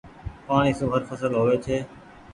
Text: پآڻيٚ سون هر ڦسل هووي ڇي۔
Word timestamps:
پآڻيٚ 0.47 0.77
سون 0.79 0.87
هر 0.93 1.01
ڦسل 1.09 1.31
هووي 1.39 1.57
ڇي۔ 1.65 1.77